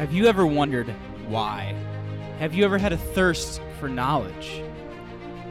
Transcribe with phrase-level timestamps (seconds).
[0.00, 0.88] Have you ever wondered
[1.28, 1.74] why?
[2.38, 4.62] Have you ever had a thirst for knowledge?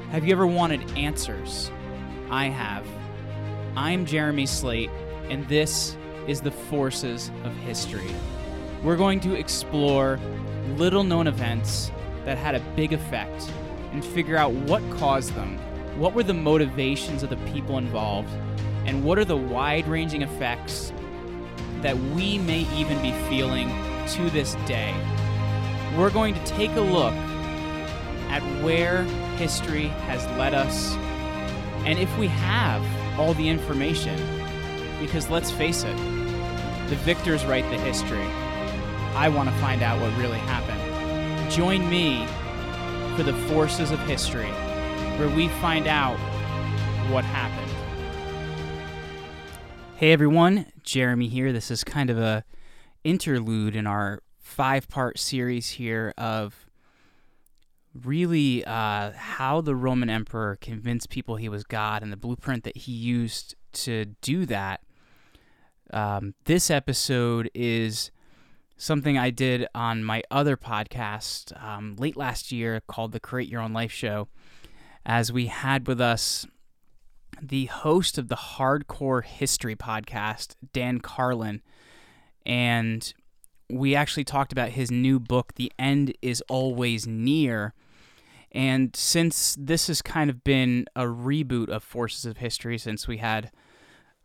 [0.09, 1.69] Have you ever wanted answers?
[2.31, 2.83] I have.
[3.75, 4.89] I'm Jeremy Slate,
[5.29, 5.95] and this
[6.27, 8.09] is the Forces of History.
[8.83, 10.19] We're going to explore
[10.77, 11.91] little known events
[12.25, 13.51] that had a big effect
[13.91, 15.59] and figure out what caused them,
[15.99, 18.31] what were the motivations of the people involved,
[18.87, 20.91] and what are the wide ranging effects
[21.81, 23.69] that we may even be feeling
[24.15, 24.93] to this day.
[25.97, 27.13] We're going to take a look
[28.29, 29.03] at where
[29.37, 30.95] history has led us
[31.85, 34.17] and if we have all the information.
[34.99, 35.95] Because let's face it,
[36.89, 38.25] the victors write the history.
[39.15, 41.51] I want to find out what really happened.
[41.51, 42.25] Join me
[43.15, 44.51] for the forces of history,
[45.17, 46.17] where we find out
[47.11, 47.71] what happened.
[49.95, 51.51] Hey everyone, Jeremy here.
[51.51, 52.45] This is kind of a
[53.09, 56.67] interlude in our five-part series here of
[57.93, 62.77] really uh, how the Roman emperor convinced people he was God and the blueprint that
[62.77, 64.81] he used to do that.
[65.91, 68.11] Um, this episode is
[68.77, 73.61] something I did on my other podcast um, late last year called the Create Your
[73.61, 74.27] Own Life Show,
[75.05, 76.45] as we had with us
[77.41, 81.61] the host of the Hardcore History podcast, Dan Carlin.
[82.49, 83.13] And
[83.69, 87.75] we actually talked about his new book, The End is Always Near.
[88.51, 93.17] And since this has kind of been a reboot of Forces of History, since we
[93.17, 93.51] had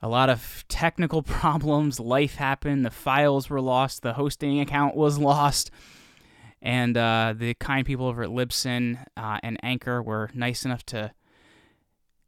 [0.00, 5.19] a lot of technical problems, life happened, the files were lost, the hosting account was
[5.19, 5.70] lost,
[6.62, 11.12] and uh, the kind people over at Libsyn uh, and Anchor were nice enough to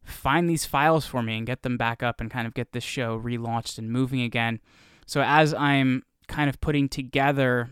[0.04, 2.84] find these files for me and get them back up and kind of get this
[2.84, 4.60] show relaunched and moving again.
[5.06, 7.70] So as I'm kind of putting together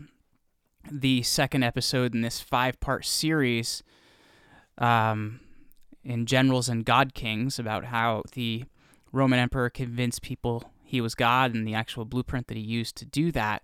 [0.89, 3.83] the second episode in this five part series
[4.77, 5.41] um,
[6.03, 8.63] in Generals and God Kings about how the
[9.11, 13.05] Roman Emperor convinced people he was God and the actual blueprint that he used to
[13.05, 13.63] do that.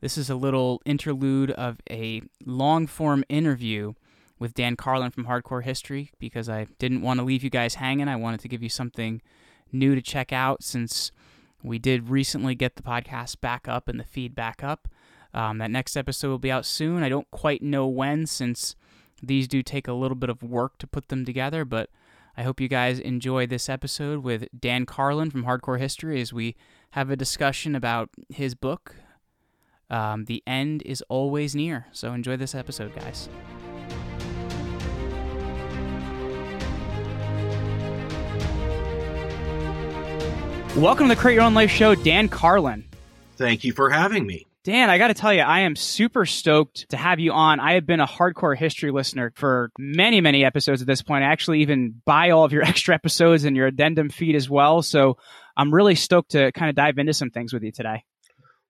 [0.00, 3.94] This is a little interlude of a long form interview
[4.38, 8.08] with Dan Carlin from Hardcore History because I didn't want to leave you guys hanging.
[8.08, 9.20] I wanted to give you something
[9.72, 11.12] new to check out since
[11.62, 14.88] we did recently get the podcast back up and the feed back up.
[15.32, 17.02] Um, that next episode will be out soon.
[17.02, 18.74] I don't quite know when since
[19.22, 21.90] these do take a little bit of work to put them together, but
[22.36, 26.56] I hope you guys enjoy this episode with Dan Carlin from Hardcore History as we
[26.92, 28.96] have a discussion about his book.
[29.88, 31.86] Um, the end is always near.
[31.92, 33.28] So enjoy this episode, guys.
[40.76, 42.84] Welcome to the Create Your Own Life show, Dan Carlin.
[43.36, 44.46] Thank you for having me.
[44.62, 47.58] Dan, I got to tell you, I am super stoked to have you on.
[47.58, 51.24] I have been a hardcore history listener for many, many episodes at this point.
[51.24, 54.80] I actually even buy all of your extra episodes and your addendum feed as well.
[54.80, 55.18] So
[55.56, 58.04] I'm really stoked to kind of dive into some things with you today.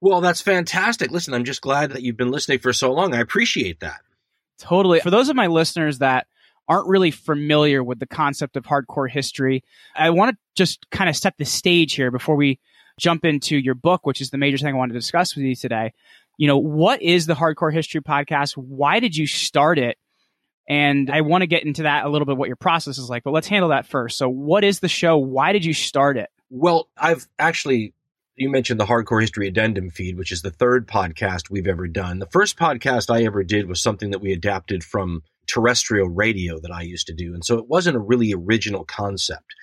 [0.00, 1.10] Well, that's fantastic.
[1.10, 3.14] Listen, I'm just glad that you've been listening for so long.
[3.14, 4.00] I appreciate that.
[4.58, 5.00] Totally.
[5.00, 6.26] For those of my listeners that
[6.68, 9.64] aren't really familiar with the concept of hardcore history,
[9.96, 12.60] I want to just kind of set the stage here before we
[12.98, 15.56] jump into your book, which is the major thing I want to discuss with you
[15.56, 15.92] today.
[16.38, 18.56] You know, what is the Hardcore History Podcast?
[18.56, 19.98] Why did you start it?
[20.68, 23.24] And I want to get into that a little bit, what your process is like,
[23.24, 24.16] but let's handle that first.
[24.16, 25.18] So, what is the show?
[25.18, 26.30] Why did you start it?
[26.48, 27.92] Well, I've actually,
[28.36, 32.20] you mentioned the Hardcore History Addendum feed, which is the third podcast we've ever done.
[32.20, 36.70] The first podcast I ever did was something that we adapted from terrestrial radio that
[36.70, 37.34] I used to do.
[37.34, 39.54] And so it wasn't a really original concept.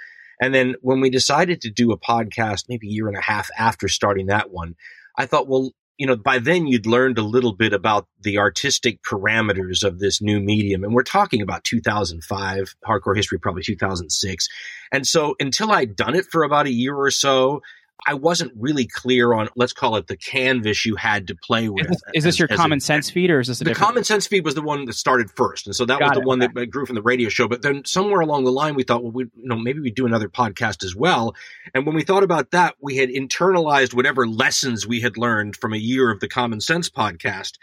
[0.41, 3.49] And then when we decided to do a podcast, maybe a year and a half
[3.57, 4.75] after starting that one,
[5.17, 9.01] I thought, well, you know, by then you'd learned a little bit about the artistic
[9.01, 10.83] parameters of this new medium.
[10.83, 14.47] And we're talking about 2005, hardcore history, probably 2006.
[14.91, 17.61] And so until I'd done it for about a year or so,
[18.05, 21.85] I wasn't really clear on, let's call it the canvas you had to play with.
[21.85, 23.63] Is this, is this as, your as common a, sense feed or is this a
[23.63, 23.87] the different?
[23.87, 26.21] common sense feed was the one that started first, and so that Got was the
[26.21, 26.53] it, one okay.
[26.53, 27.47] that grew from the radio show.
[27.47, 30.05] But then somewhere along the line, we thought, well, we, you know, maybe we do
[30.05, 31.35] another podcast as well.
[31.73, 35.73] And when we thought about that, we had internalized whatever lessons we had learned from
[35.73, 37.53] a year of the Common Sense podcast.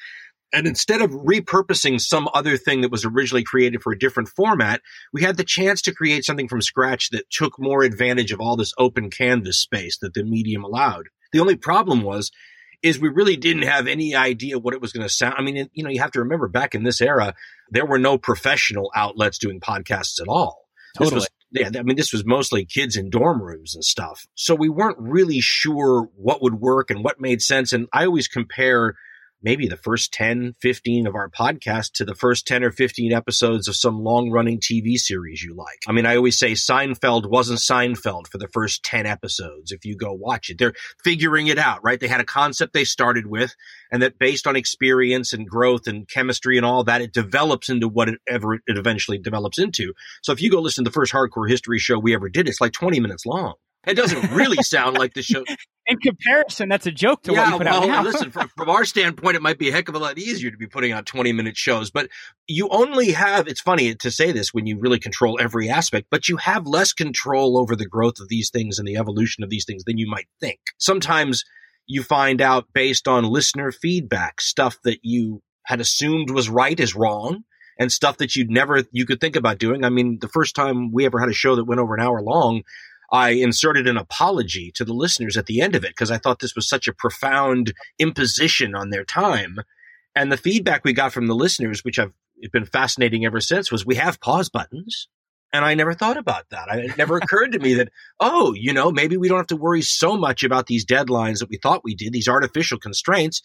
[0.54, 4.80] And instead of repurposing some other thing that was originally created for a different format,
[5.12, 8.56] we had the chance to create something from scratch that took more advantage of all
[8.56, 11.08] this open canvas space that the medium allowed.
[11.32, 12.30] The only problem was,
[12.82, 15.34] is we really didn't have any idea what it was going to sound.
[15.38, 17.34] I mean, you know, you have to remember back in this era,
[17.70, 20.68] there were no professional outlets doing podcasts at all.
[20.98, 21.20] This Totally.
[21.20, 24.26] was- yeah, I mean, this was mostly kids in dorm rooms and stuff.
[24.34, 27.72] So we weren't really sure what would work and what made sense.
[27.72, 28.96] And I always compare
[29.42, 33.69] maybe the first 10, 15 of our podcast to the first 10 or 15 episodes
[33.69, 35.78] of some long running TV series you like.
[35.86, 39.72] I mean, I always say Seinfeld wasn't Seinfeld for the first 10 episodes.
[39.72, 42.00] If you go watch it, they're figuring it out, right?
[42.00, 43.54] They had a concept they started with
[43.90, 47.88] and that based on experience and growth and chemistry and all that, it develops into
[47.88, 49.92] whatever it eventually develops into.
[50.22, 52.60] So if you go listen to the first hardcore history show we ever did, it's
[52.60, 53.54] like 20 minutes long.
[53.86, 55.44] It doesn't really sound like the show.
[55.86, 58.02] In comparison, that's a joke to yeah, what you put well, out now.
[58.02, 60.56] listen, from, from our standpoint, it might be a heck of a lot easier to
[60.56, 62.08] be putting out 20 minute shows, but
[62.46, 66.26] you only have, it's funny to say this when you really control every aspect, but
[66.26, 69.66] you have less control over the growth of these things and the evolution of these
[69.66, 70.58] things than you might think.
[70.78, 71.44] Sometimes
[71.87, 76.94] you find out based on listener feedback, stuff that you had assumed was right is
[76.94, 77.44] wrong
[77.78, 79.84] and stuff that you'd never, you could think about doing.
[79.84, 82.22] I mean, the first time we ever had a show that went over an hour
[82.22, 82.62] long,
[83.12, 86.40] I inserted an apology to the listeners at the end of it because I thought
[86.40, 89.56] this was such a profound imposition on their time.
[90.14, 92.12] And the feedback we got from the listeners, which I've
[92.52, 95.08] been fascinating ever since, was we have pause buttons.
[95.52, 96.66] And I never thought about that.
[96.70, 99.82] It never occurred to me that, oh, you know, maybe we don't have to worry
[99.82, 103.40] so much about these deadlines that we thought we did, these artificial constraints.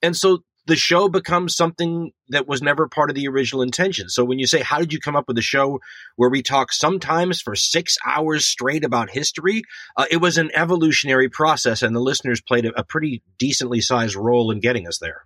[0.00, 4.08] And so the show becomes something that was never part of the original intention.
[4.08, 5.80] So when you say, how did you come up with a show
[6.16, 9.62] where we talk sometimes for six hours straight about history?
[9.96, 14.16] Uh, it was an evolutionary process and the listeners played a, a pretty decently sized
[14.16, 15.24] role in getting us there.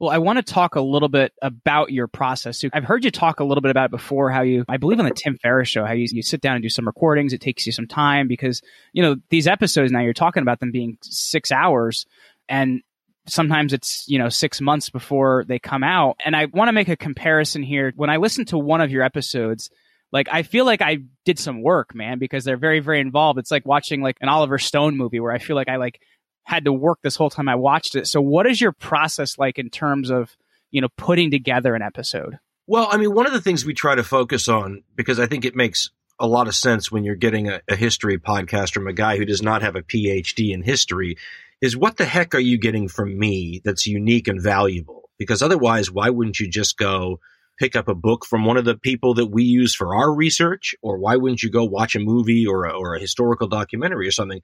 [0.00, 2.64] Well, I want to talk a little bit about your process.
[2.72, 5.06] I've heard you talk a little bit about it before, how you, I believe on
[5.06, 7.32] the Tim Ferriss show, how you, you sit down and do some recordings.
[7.32, 8.62] It takes you some time because,
[8.92, 12.06] you know, these episodes now you're talking about them being six hours
[12.48, 12.82] and
[13.28, 16.16] sometimes it's you know six months before they come out.
[16.24, 17.92] And i want to make a comparison here.
[17.96, 19.70] When i listen to one of your episodes
[20.12, 23.38] like i feel like i did some work man because they're very very involved.
[23.38, 26.00] It's like watching like an oliver stone movie where i feel like i like
[26.44, 28.06] had to work this whole time i watched it.
[28.06, 30.36] So what is your process like in terms of
[30.70, 32.38] you know putting together an episode?
[32.66, 35.44] Well i mean one of the things we try to focus on because i think
[35.44, 35.90] it makes
[36.20, 39.24] a lot of sense when you're getting a, a history podcast from a guy who
[39.24, 41.16] does not have a phd in history
[41.60, 45.10] is what the heck are you getting from me that's unique and valuable?
[45.18, 47.20] Because otherwise, why wouldn't you just go
[47.58, 50.74] pick up a book from one of the people that we use for our research?
[50.82, 54.12] Or why wouldn't you go watch a movie or a, or a historical documentary or
[54.12, 54.40] something?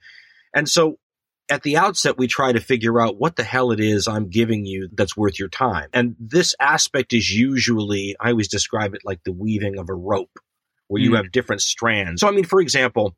[0.54, 0.98] And so
[1.48, 4.64] at the outset, we try to figure out what the hell it is I'm giving
[4.64, 5.90] you that's worth your time.
[5.92, 10.38] And this aspect is usually, I always describe it like the weaving of a rope,
[10.88, 11.16] where you mm.
[11.16, 12.20] have different strands.
[12.20, 13.14] So, I mean, for example,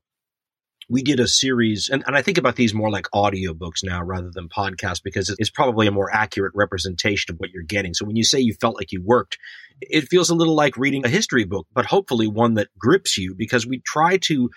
[0.88, 4.30] we did a series, and, and I think about these more like audiobooks now rather
[4.30, 7.92] than podcasts because it's probably a more accurate representation of what you're getting.
[7.92, 9.38] So when you say you felt like you worked,
[9.80, 13.34] it feels a little like reading a history book, but hopefully one that grips you
[13.34, 14.50] because we try to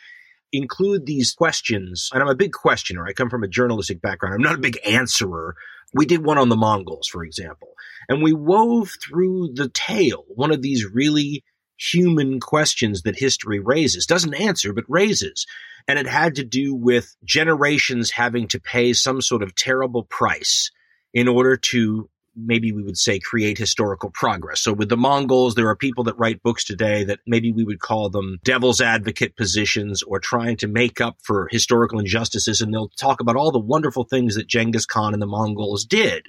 [0.52, 2.10] include these questions.
[2.14, 3.06] And I'm a big questioner.
[3.06, 4.36] I come from a journalistic background.
[4.36, 5.56] I'm not a big answerer.
[5.94, 7.70] We did one on the Mongols, for example,
[8.08, 11.44] and we wove through the tale one of these really
[11.80, 14.06] human questions that history raises.
[14.06, 15.46] Doesn't answer, but raises.
[15.88, 20.72] And it had to do with generations having to pay some sort of terrible price
[21.14, 24.62] in order to maybe we would say create historical progress.
[24.62, 27.80] So with the Mongols, there are people that write books today that maybe we would
[27.80, 32.62] call them devil's advocate positions or trying to make up for historical injustices.
[32.62, 36.28] And they'll talk about all the wonderful things that Genghis Khan and the Mongols did.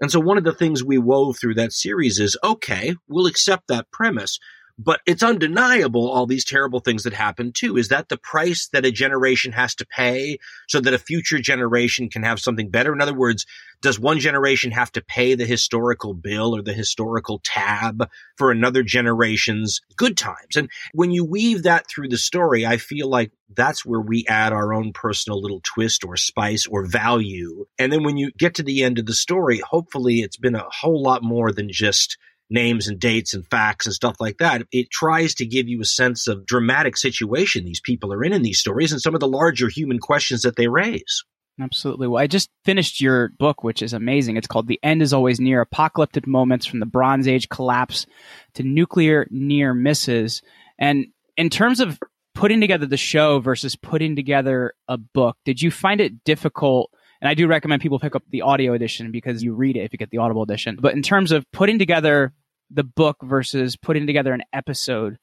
[0.00, 3.68] And so one of the things we wove through that series is, okay, we'll accept
[3.68, 4.38] that premise,
[4.78, 7.76] but it's undeniable all these terrible things that happen too.
[7.76, 12.08] Is that the price that a generation has to pay so that a future generation
[12.08, 12.92] can have something better?
[12.92, 13.46] In other words,
[13.82, 18.82] does one generation have to pay the historical bill or the historical tab for another
[18.82, 20.56] generation's good times?
[20.56, 24.52] And when you weave that through the story, I feel like that's where we add
[24.52, 27.64] our own personal little twist or spice or value.
[27.78, 30.68] And then when you get to the end of the story, hopefully it's been a
[30.70, 32.18] whole lot more than just
[32.50, 34.62] names and dates and facts and stuff like that.
[34.72, 38.42] It tries to give you a sense of dramatic situation these people are in in
[38.42, 41.24] these stories and some of the larger human questions that they raise.
[41.60, 42.08] Absolutely.
[42.08, 44.36] Well, I just finished your book, which is amazing.
[44.36, 48.06] It's called The End is Always Near Apocalyptic Moments from the Bronze Age Collapse
[48.54, 50.42] to Nuclear Near Misses.
[50.78, 51.98] And in terms of
[52.34, 56.90] putting together the show versus putting together a book, did you find it difficult?
[57.20, 59.92] And I do recommend people pick up the audio edition because you read it if
[59.92, 60.78] you get the Audible edition.
[60.80, 62.32] But in terms of putting together
[62.70, 65.18] the book versus putting together an episode.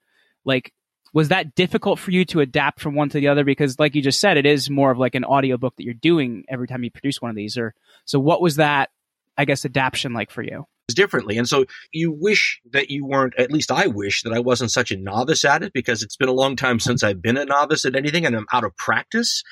[0.46, 0.74] Like
[1.13, 3.44] was that difficult for you to adapt from one to the other?
[3.44, 6.46] Because like you just said it is more of like an audiobook that you're doing
[6.50, 7.74] every time you produce one of these or
[8.06, 8.89] so what was that
[9.38, 10.66] i guess adaptation like for you?
[10.89, 14.72] Differently and so you wish that you weren't at least i wish that i wasn't
[14.72, 17.46] such a novice at it because it's been a long time since i've been a
[17.46, 19.44] novice at anything and i'm out of practice.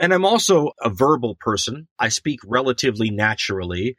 [0.00, 1.86] And i'm also a verbal person.
[1.98, 3.96] I speak relatively naturally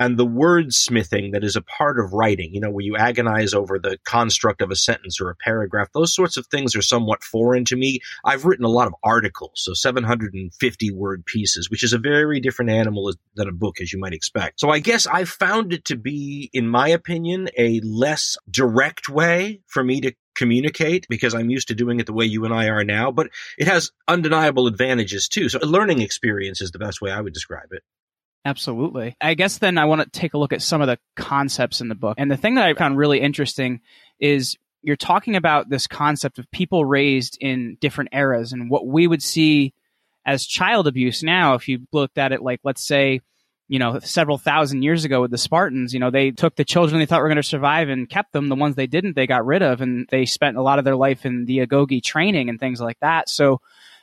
[0.00, 3.78] and the wordsmithing that is a part of writing, you know, where you agonize over
[3.78, 7.66] the construct of a sentence or a paragraph, those sorts of things are somewhat foreign
[7.66, 8.00] to me.
[8.24, 12.70] I've written a lot of articles, so 750 word pieces, which is a very different
[12.70, 14.58] animal than a book, as you might expect.
[14.60, 19.60] So I guess I found it to be, in my opinion, a less direct way
[19.66, 22.68] for me to communicate because I'm used to doing it the way you and I
[22.68, 23.28] are now, but
[23.58, 25.50] it has undeniable advantages too.
[25.50, 27.82] So a learning experience is the best way I would describe it.
[28.44, 29.16] Absolutely.
[29.20, 31.88] I guess then I want to take a look at some of the concepts in
[31.88, 32.14] the book.
[32.18, 33.80] And the thing that I found really interesting
[34.18, 39.06] is you're talking about this concept of people raised in different eras and what we
[39.06, 39.74] would see
[40.26, 43.20] as child abuse now if you looked at it like let's say
[43.68, 46.98] you know several thousand years ago with the spartans you know they took the children
[46.98, 49.46] they thought were going to survive and kept them the ones they didn't they got
[49.46, 52.60] rid of and they spent a lot of their life in the agoge training and
[52.60, 53.60] things like that so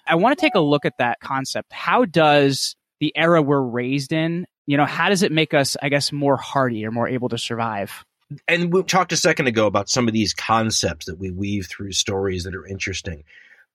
[0.07, 4.11] i want to take a look at that concept how does the era we're raised
[4.11, 7.29] in, you know, how does it make us, I guess, more hardy or more able
[7.29, 8.05] to survive?
[8.47, 11.93] And we talked a second ago about some of these concepts that we weave through
[11.93, 13.23] stories that are interesting.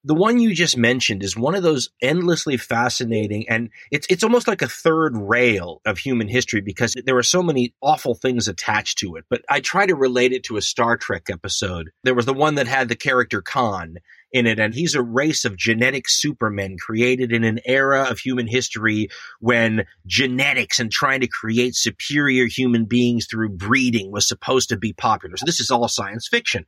[0.04, 4.48] The one you just mentioned is one of those endlessly fascinating, and it's it's almost
[4.48, 8.98] like a third rail of human history because there are so many awful things attached
[8.98, 9.24] to it.
[9.30, 11.92] But I try to relate it to a Star Trek episode.
[12.02, 13.98] There was the one that had the character Khan,
[14.32, 14.58] in it.
[14.58, 19.08] And he's a race of genetic supermen created in an era of human history
[19.40, 24.92] when genetics and trying to create superior human beings through breeding was supposed to be
[24.92, 25.36] popular.
[25.36, 26.66] So this is all science fiction.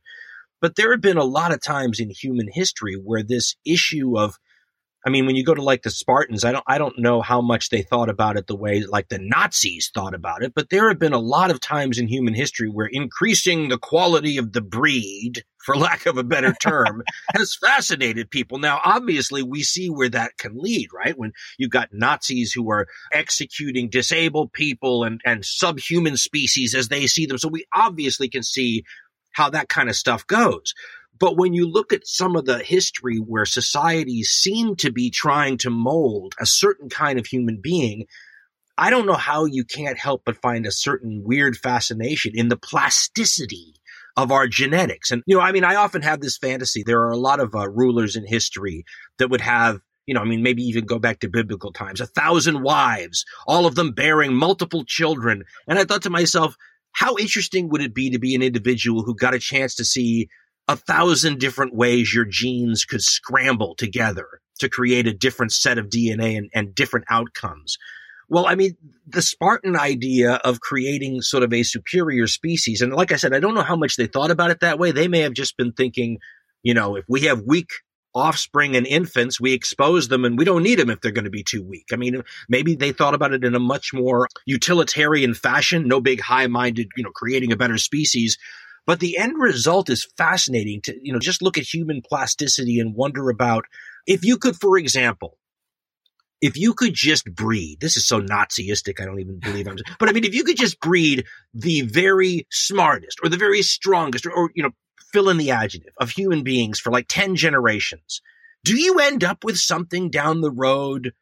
[0.61, 4.37] But there have been a lot of times in human history where this issue of
[5.05, 7.39] I mean, when you go to like the Spartans, I don't, I don't know how
[7.39, 10.89] much they thought about it the way like the Nazis thought about it, but there
[10.89, 14.61] have been a lot of times in human history where increasing the quality of the
[14.61, 17.03] breed, for lack of a better term,
[17.35, 18.57] has fascinated people.
[18.57, 21.17] Now, obviously, we see where that can lead, right?
[21.17, 27.05] When you've got Nazis who are executing disabled people and, and subhuman species as they
[27.05, 27.37] see them.
[27.37, 28.83] So we obviously can see
[29.33, 30.73] how that kind of stuff goes.
[31.17, 35.57] But when you look at some of the history where societies seem to be trying
[35.59, 38.05] to mold a certain kind of human being,
[38.77, 42.57] I don't know how you can't help but find a certain weird fascination in the
[42.57, 43.75] plasticity
[44.17, 45.11] of our genetics.
[45.11, 46.83] And, you know, I mean, I often have this fantasy.
[46.85, 48.85] There are a lot of uh, rulers in history
[49.17, 52.05] that would have you know, I mean, maybe even go back to biblical times, a
[52.05, 55.43] thousand wives, all of them bearing multiple children.
[55.67, 56.55] And I thought to myself,
[56.91, 60.29] how interesting would it be to be an individual who got a chance to see
[60.67, 64.27] a thousand different ways your genes could scramble together
[64.59, 67.77] to create a different set of DNA and, and different outcomes.
[68.27, 73.11] Well, I mean, the Spartan idea of creating sort of a superior species, and like
[73.11, 74.91] I said, I don't know how much they thought about it that way.
[74.91, 76.17] They may have just been thinking,
[76.63, 77.69] you know, if we have weak
[78.15, 81.29] offspring and infants, we expose them and we don't need them if they're going to
[81.29, 81.87] be too weak.
[81.91, 86.21] I mean, maybe they thought about it in a much more utilitarian fashion, no big
[86.21, 88.37] high minded, you know, creating a better species,
[88.85, 92.95] but the end result is fascinating to, you know, just look at human plasticity and
[92.95, 93.65] wonder about
[94.07, 95.37] if you could, for example,
[96.41, 100.09] if you could just breed, this is so Naziistic, I don't even believe I'm, but
[100.09, 104.31] I mean, if you could just breed the very smartest or the very strongest or,
[104.31, 104.71] or, you know,
[105.11, 108.21] fill in the adjective of human beings for like 10 generations,
[108.63, 111.13] do you end up with something down the road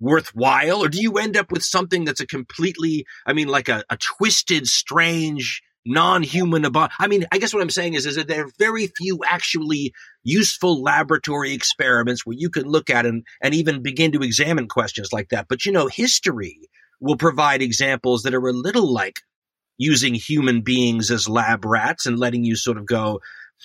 [0.00, 0.82] worthwhile?
[0.82, 3.96] Or do you end up with something that's a completely, I mean, like a, a
[3.96, 8.44] twisted, strange, non-human about i mean i guess what i'm saying is is that there
[8.44, 9.92] are very few actually
[10.26, 15.12] useful laboratory experiments where you can look at and, and even begin to examine questions
[15.12, 15.46] like that.
[15.48, 16.58] But you know history
[17.00, 19.20] will provide examples that are a little like
[19.78, 23.20] using human beings as lab rats and letting you sort of go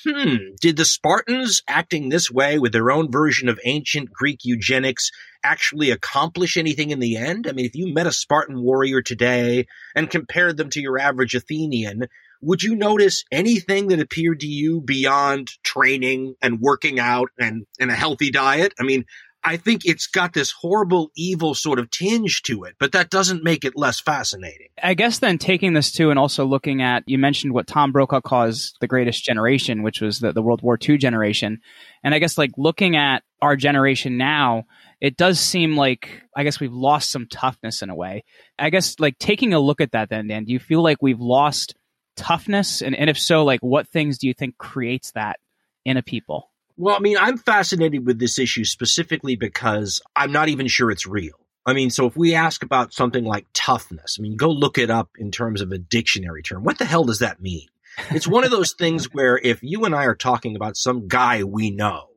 [0.06, 5.10] hmm, did the Spartans acting this way with their own version of ancient Greek eugenics
[5.44, 7.48] actually accomplish anything in the end?
[7.48, 11.36] I mean, if you met a Spartan warrior today and compared them to your average
[11.36, 12.08] Athenian,
[12.42, 17.92] would you notice anything that appeared to you beyond training and working out and, and
[17.92, 18.74] a healthy diet?
[18.80, 19.06] I mean,
[19.44, 23.44] I think it's got this horrible, evil sort of tinge to it, but that doesn't
[23.44, 24.68] make it less fascinating.
[24.82, 28.22] I guess then taking this too, and also looking at, you mentioned what Tom Brokaw
[28.22, 31.60] calls the greatest generation, which was the, the World War II generation.
[32.04, 34.66] And I guess like looking at our generation now,
[35.02, 38.24] it does seem like, I guess we've lost some toughness in a way.
[38.60, 41.20] I guess like taking a look at that then, Dan, do you feel like we've
[41.20, 41.74] lost
[42.16, 42.82] toughness?
[42.84, 45.40] And, and if so, like what things do you think creates that
[45.84, 46.52] in a people?
[46.78, 51.08] Well, I mean, I'm fascinated with this issue specifically because I'm not even sure it's
[51.08, 51.36] real.
[51.66, 54.90] I mean, so if we ask about something like toughness, I mean, go look it
[54.90, 56.64] up in terms of a dictionary term.
[56.64, 57.68] What the hell does that mean?
[58.12, 61.44] It's one of those things where if you and I are talking about some guy
[61.44, 62.11] we know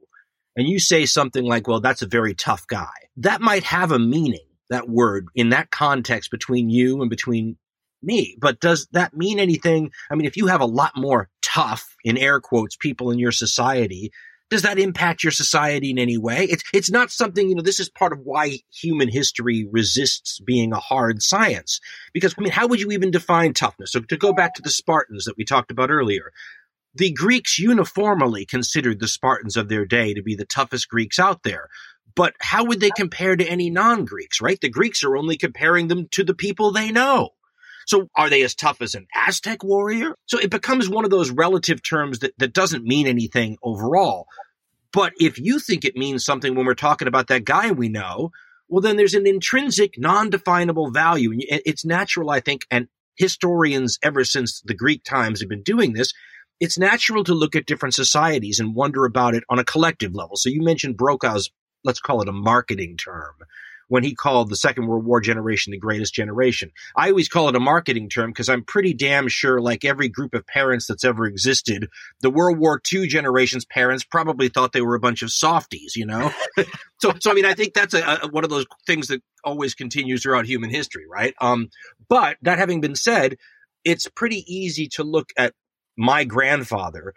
[0.57, 3.99] and you say something like, well, that's a very tough guy, that might have a
[3.99, 7.57] meaning, that word in that context between you and between
[8.03, 8.37] me.
[8.41, 9.91] But does that mean anything?
[10.11, 13.33] I mean, if you have a lot more tough, in air quotes, people in your
[13.33, 14.13] society,
[14.51, 16.45] does that impact your society in any way?
[16.45, 20.73] It's it's not something, you know, this is part of why human history resists being
[20.73, 21.81] a hard science.
[22.13, 23.93] Because I mean, how would you even define toughness?
[23.93, 26.31] So to go back to the Spartans that we talked about earlier,
[26.95, 31.43] the Greeks uniformly considered the Spartans of their day to be the toughest Greeks out
[31.43, 31.69] there.
[32.15, 34.61] But how would they compare to any non Greeks, right?
[34.61, 37.31] The Greeks are only comparing them to the people they know.
[37.87, 40.15] So are they as tough as an Aztec warrior?
[40.27, 44.27] So it becomes one of those relative terms that, that doesn't mean anything overall.
[44.93, 48.31] But if you think it means something when we're talking about that guy we know,
[48.69, 51.33] well, then there's an intrinsic, non definable value.
[51.33, 55.93] And it's natural, I think, and historians ever since the Greek times have been doing
[55.93, 56.13] this.
[56.65, 60.35] It's natural to look at different societies and wonder about it on a collective level.
[60.37, 61.51] So you mentioned Brokaw's,
[61.85, 63.35] let's call it a marketing term
[63.89, 66.71] when he called the Second World War generation the greatest generation.
[66.97, 70.33] I always call it a marketing term because I'm pretty damn sure, like every group
[70.33, 71.91] of parents that's ever existed,
[72.23, 76.07] the World War II generation's parents probably thought they were a bunch of softies, you
[76.07, 76.33] know?
[76.99, 79.75] so, so I mean, I think that's a, a, one of those things that always
[79.75, 81.35] continues throughout human history, right?
[81.43, 81.69] Um,
[82.09, 83.37] but that having been said,
[83.85, 85.53] it's pretty easy to look at
[85.97, 87.15] my grandfather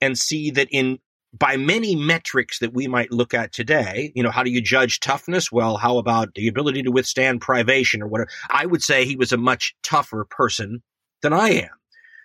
[0.00, 0.98] and see that in
[1.32, 4.98] by many metrics that we might look at today, you know, how do you judge
[4.98, 5.52] toughness?
[5.52, 8.30] Well, how about the ability to withstand privation or whatever?
[8.50, 10.82] I would say he was a much tougher person
[11.22, 11.70] than I am.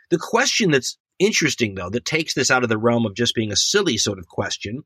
[0.10, 3.52] The question that's interesting, though, that takes this out of the realm of just being
[3.52, 4.84] a silly sort of question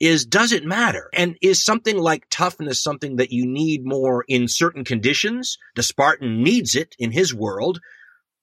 [0.00, 1.08] is does it matter?
[1.14, 5.58] And is something like toughness something that you need more in certain conditions?
[5.76, 7.80] The Spartan needs it in his world,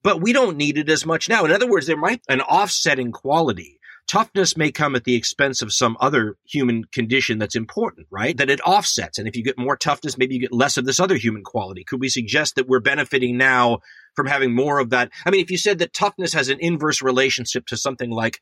[0.04, 1.46] but we don't need it as much now.
[1.46, 3.80] In other words, there might an offsetting quality
[4.10, 8.36] toughness may come at the expense of some other human condition that's important, right?
[8.36, 9.20] That it offsets.
[9.20, 11.84] And if you get more toughness, maybe you get less of this other human quality.
[11.84, 13.80] Could we suggest that we're benefiting now
[14.16, 15.12] from having more of that?
[15.26, 18.40] I mean, if you said that toughness has an inverse relationship to something like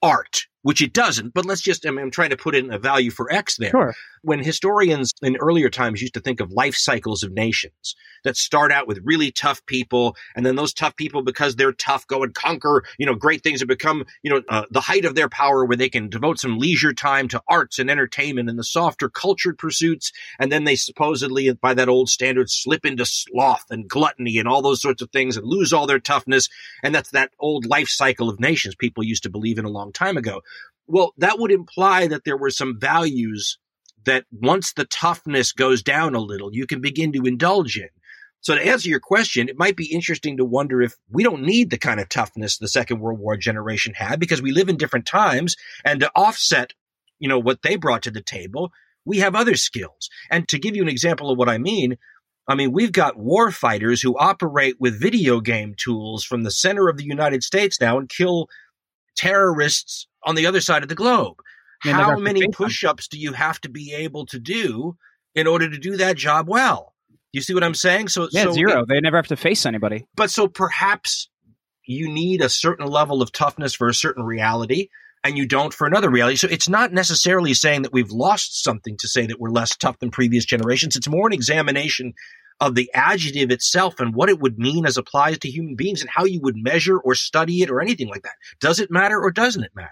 [0.00, 2.78] art, which it doesn't, but let's just, I mean, I'm trying to put in a
[2.78, 3.70] value for X there.
[3.70, 3.94] Sure.
[4.22, 8.70] When historians in earlier times used to think of life cycles of nations that start
[8.70, 12.34] out with really tough people, and then those tough people, because they're tough, go and
[12.34, 15.64] conquer, you know, great things and become, you know, uh, the height of their power
[15.64, 19.56] where they can devote some leisure time to arts and entertainment and the softer cultured
[19.56, 20.12] pursuits.
[20.38, 24.60] And then they supposedly, by that old standard, slip into sloth and gluttony and all
[24.60, 26.50] those sorts of things and lose all their toughness.
[26.82, 29.92] And that's that old life cycle of nations people used to believe in a long
[29.92, 30.42] time ago.
[30.90, 33.58] Well, that would imply that there were some values
[34.04, 37.88] that once the toughness goes down a little, you can begin to indulge in.
[38.42, 41.70] So to answer your question, it might be interesting to wonder if we don't need
[41.70, 45.06] the kind of toughness the Second World War generation had because we live in different
[45.06, 46.72] times and to offset,
[47.18, 48.72] you know, what they brought to the table,
[49.04, 50.08] we have other skills.
[50.30, 51.98] And to give you an example of what I mean,
[52.48, 56.88] I mean, we've got war fighters who operate with video game tools from the center
[56.88, 58.48] of the United States now and kill
[59.16, 61.36] terrorists on the other side of the globe.
[61.80, 64.96] How many push ups do you have to be able to do
[65.34, 66.94] in order to do that job well?
[67.32, 68.08] You see what I'm saying?
[68.08, 68.80] So yeah, so zero.
[68.80, 70.06] It, they never have to face anybody.
[70.14, 71.28] But so perhaps
[71.86, 74.88] you need a certain level of toughness for a certain reality,
[75.24, 76.36] and you don't for another reality.
[76.36, 79.98] So it's not necessarily saying that we've lost something to say that we're less tough
[80.00, 80.96] than previous generations.
[80.96, 82.14] It's more an examination
[82.60, 86.10] of the adjective itself and what it would mean as applies to human beings and
[86.10, 88.34] how you would measure or study it or anything like that.
[88.60, 89.90] Does it matter or doesn't it matter?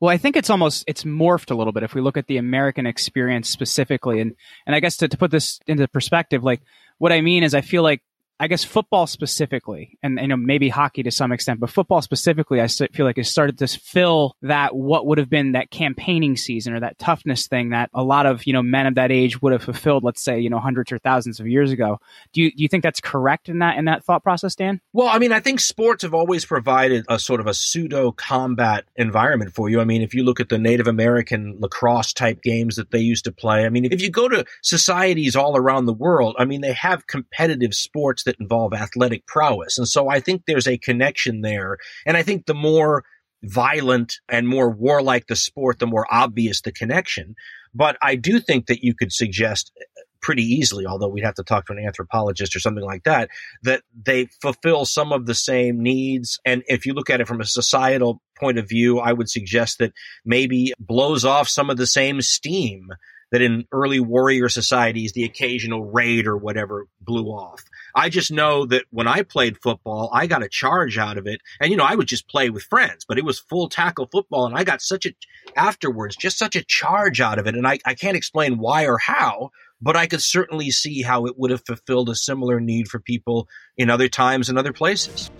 [0.00, 2.38] Well, I think it's almost it's morphed a little bit if we look at the
[2.38, 4.34] American experience specifically, and
[4.66, 6.60] and I guess to, to put this into perspective, like
[6.98, 8.02] what I mean is I feel like
[8.42, 12.60] I guess football specifically, and you know maybe hockey to some extent, but football specifically,
[12.60, 16.72] I feel like it started to fill that what would have been that campaigning season
[16.74, 19.52] or that toughness thing that a lot of you know men of that age would
[19.52, 20.02] have fulfilled.
[20.02, 22.00] Let's say you know hundreds or thousands of years ago.
[22.32, 24.80] Do you do you think that's correct in that in that thought process, Dan?
[24.92, 28.86] Well, I mean, I think sports have always provided a sort of a pseudo combat
[28.96, 29.80] environment for you.
[29.80, 33.24] I mean, if you look at the Native American lacrosse type games that they used
[33.26, 36.60] to play, I mean, if you go to societies all around the world, I mean,
[36.60, 39.78] they have competitive sports that that involve athletic prowess.
[39.78, 41.78] And so I think there's a connection there.
[42.06, 43.04] And I think the more
[43.42, 47.34] violent and more warlike the sport, the more obvious the connection.
[47.74, 51.42] But I do think that you could suggest uh, pretty easily, although we'd have to
[51.42, 53.28] talk to an anthropologist or something like that,
[53.64, 56.38] that they fulfill some of the same needs.
[56.44, 59.78] And if you look at it from a societal point of view, I would suggest
[59.78, 59.92] that
[60.24, 62.90] maybe blows off some of the same steam
[63.32, 67.64] that in early warrior societies, the occasional raid or whatever blew off.
[67.94, 71.40] I just know that when I played football, I got a charge out of it.
[71.60, 74.46] And, you know, I would just play with friends, but it was full tackle football.
[74.46, 75.14] And I got such a,
[75.56, 77.54] afterwards, just such a charge out of it.
[77.54, 79.50] And I, I can't explain why or how,
[79.80, 83.48] but I could certainly see how it would have fulfilled a similar need for people
[83.76, 85.30] in other times and other places.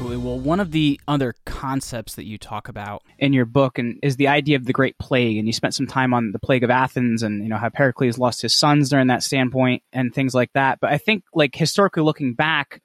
[0.00, 0.26] Absolutely.
[0.26, 4.16] Well, one of the other concepts that you talk about in your book and is
[4.16, 6.70] the idea of the Great Plague, and you spent some time on the plague of
[6.70, 10.50] Athens, and you know how Pericles lost his sons during that standpoint, and things like
[10.54, 10.80] that.
[10.80, 12.80] But I think, like historically looking back,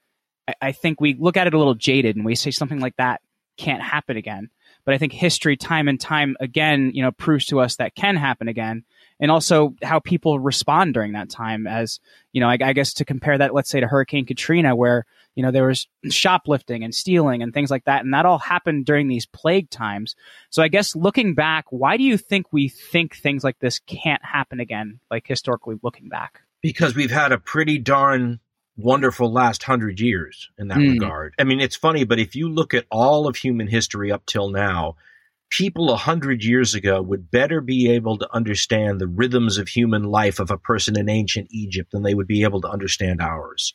[0.45, 2.97] I, I think we look at it a little jaded, and we say something like
[2.97, 3.21] that
[3.55, 4.49] can't happen again.
[4.83, 8.17] But I think history, time and time again, you know, proves to us that can
[8.17, 8.83] happen again
[9.19, 11.99] and also how people respond during that time as
[12.33, 15.43] you know I, I, guess to compare that let's say to hurricane katrina where you
[15.43, 19.07] know there was shoplifting and stealing and things like that and that all happened during
[19.07, 20.15] these plague times
[20.49, 24.23] so i guess looking back why do you think we think things like this can't
[24.23, 28.39] happen again like historically looking back because we've had a pretty darn
[28.77, 30.93] wonderful last hundred years in that mm.
[30.93, 34.25] regard i mean it's funny but if you look at all of human history up
[34.25, 34.95] till now
[35.49, 40.03] people a hundred years ago would better be able to understand the rhythms of human
[40.03, 43.73] life of a person in ancient Egypt than they would be able to understand ours.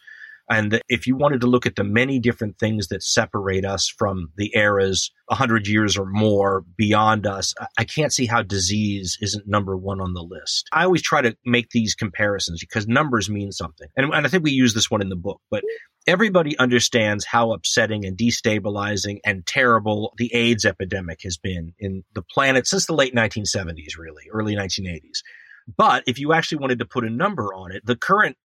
[0.50, 4.32] And if you wanted to look at the many different things that separate us from
[4.36, 9.46] the eras a hundred years or more beyond us, I can't see how disease isn't
[9.46, 10.68] number one on the list.
[10.72, 13.86] I always try to make these comparisons because numbers mean something.
[13.96, 15.62] And, and I think we use this one in the book, but
[16.08, 22.22] everybody understands how upsetting and destabilizing and terrible the AIDS epidemic has been in the
[22.22, 25.22] planet since the late 1970s, really, early 1980s.
[25.76, 28.36] But if you actually wanted to put a number on it, the current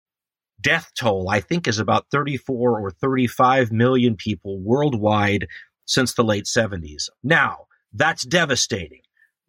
[0.60, 5.46] death toll, I think, is about 34 or 35 million people worldwide
[5.86, 7.08] since the late 70s.
[7.22, 9.00] Now, that's devastating.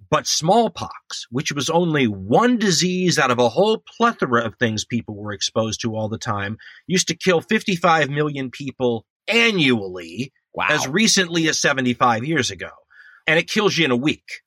[0.10, 5.16] But smallpox, which was only one disease out of a whole plethora of things people
[5.16, 10.68] were exposed to all the time, used to kill 55 million people annually wow.
[10.70, 12.70] as recently as 75 years ago.
[13.26, 14.42] And it kills you in a week.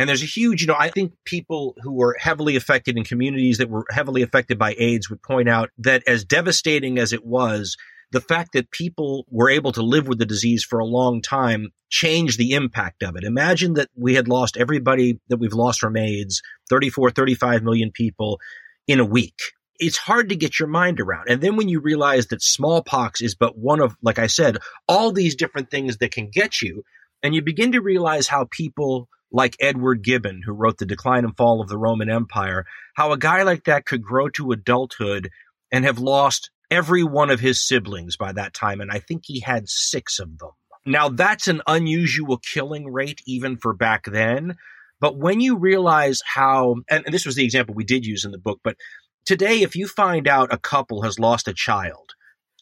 [0.00, 3.58] And there's a huge, you know, I think people who were heavily affected in communities
[3.58, 7.76] that were heavily affected by AIDS would point out that as devastating as it was,
[8.10, 11.68] the fact that people were able to live with the disease for a long time
[11.90, 13.24] changed the impact of it.
[13.24, 18.40] Imagine that we had lost everybody that we've lost from AIDS, 34, 35 million people
[18.88, 19.38] in a week.
[19.78, 21.26] It's hard to get your mind around.
[21.28, 25.12] And then when you realize that smallpox is but one of, like I said, all
[25.12, 26.84] these different things that can get you,
[27.22, 31.36] and you begin to realize how people like Edward Gibbon, who wrote The Decline and
[31.36, 35.30] Fall of the Roman Empire, how a guy like that could grow to adulthood
[35.70, 38.80] and have lost every one of his siblings by that time.
[38.80, 40.50] And I think he had six of them.
[40.86, 44.56] Now, that's an unusual killing rate even for back then.
[45.00, 48.38] But when you realize how, and this was the example we did use in the
[48.38, 48.76] book, but
[49.24, 52.14] today, if you find out a couple has lost a child,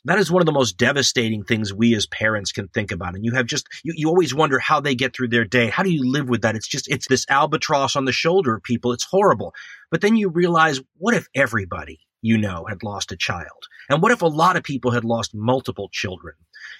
[0.08, 3.14] that is one of the most devastating things we as parents can think about.
[3.14, 5.68] And you have just, you, you always wonder how they get through their day.
[5.68, 6.56] How do you live with that?
[6.56, 8.92] It's just, it's this albatross on the shoulder of people.
[8.92, 9.54] It's horrible.
[9.90, 13.68] But then you realize, what if everybody you know had lost a child?
[13.88, 16.34] And what if a lot of people had lost multiple children?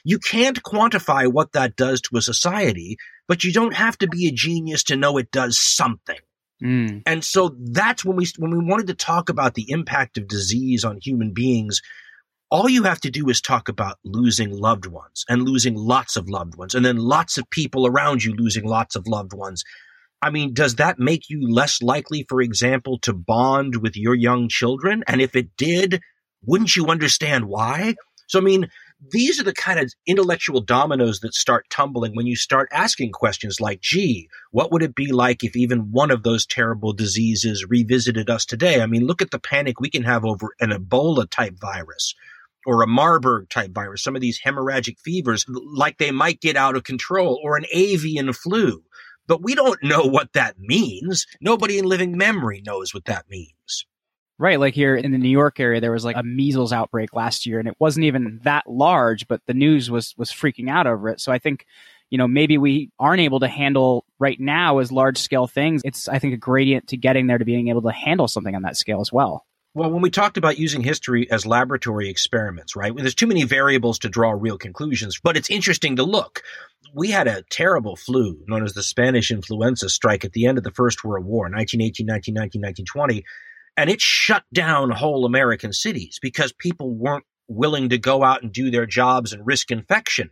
[0.04, 4.26] You can't quantify what that does to a society, but you don't have to be
[4.28, 6.18] a genius to know it does something.
[6.62, 7.02] Mm.
[7.06, 10.84] And so that's when we when we wanted to talk about the impact of disease
[10.84, 11.80] on human beings
[12.50, 16.28] all you have to do is talk about losing loved ones and losing lots of
[16.28, 19.62] loved ones and then lots of people around you losing lots of loved ones.
[20.22, 24.48] I mean, does that make you less likely, for example, to bond with your young
[24.48, 25.04] children?
[25.06, 26.00] And if it did,
[26.42, 27.94] wouldn't you understand why?
[28.26, 28.68] So, I mean,
[29.12, 33.60] these are the kind of intellectual dominoes that start tumbling when you start asking questions
[33.60, 38.28] like, gee, what would it be like if even one of those terrible diseases revisited
[38.28, 38.82] us today?
[38.82, 42.14] I mean, look at the panic we can have over an Ebola type virus
[42.68, 46.76] or a Marburg type virus, some of these hemorrhagic fevers, like they might get out
[46.76, 48.84] of control, or an avian flu.
[49.26, 51.24] But we don't know what that means.
[51.40, 53.86] Nobody in living memory knows what that means.
[54.36, 57.46] Right, like here in the New York area, there was like a measles outbreak last
[57.46, 61.08] year, and it wasn't even that large, but the news was was freaking out over
[61.08, 61.20] it.
[61.22, 61.64] So I think,
[62.10, 65.80] you know, maybe we aren't able to handle right now as large scale things.
[65.86, 68.62] It's I think a gradient to getting there to being able to handle something on
[68.62, 69.46] that scale as well.
[69.78, 72.92] Well, when we talked about using history as laboratory experiments, right?
[72.96, 76.42] There's too many variables to draw real conclusions, but it's interesting to look.
[76.92, 80.64] We had a terrible flu known as the Spanish influenza strike at the end of
[80.64, 83.24] the First World War, 1918, 1919, 1920,
[83.76, 88.52] and it shut down whole American cities because people weren't willing to go out and
[88.52, 90.30] do their jobs and risk infection.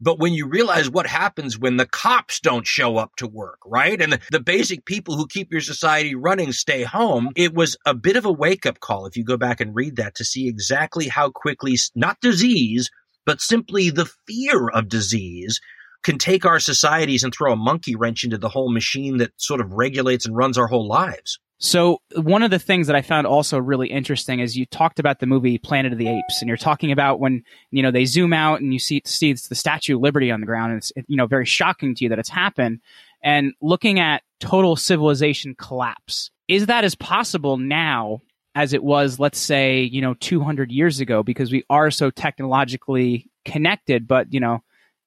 [0.00, 4.00] But when you realize what happens when the cops don't show up to work, right?
[4.00, 8.16] And the, basic people who keep your society running stay home, it was a bit
[8.16, 11.08] of a wake up call if you go back and read that to see exactly
[11.08, 12.90] how quickly, not disease,
[13.24, 15.60] but simply the fear of disease
[16.02, 19.60] can take our societies and throw a monkey wrench into the whole machine that sort
[19.60, 21.38] of regulates and runs our whole lives.
[21.58, 25.20] So one of the things that I found also really interesting is you talked about
[25.20, 28.32] the movie Planet of the Apes, and you're talking about when you know they zoom
[28.32, 30.92] out and you see see it's the Statue of Liberty on the ground, and it's
[31.06, 32.80] you know very shocking to you that it's happened.
[33.22, 38.20] And looking at total civilization collapse, is that as possible now
[38.54, 41.22] as it was, let's say, you know, 200 years ago?
[41.22, 44.62] Because we are so technologically connected, but you know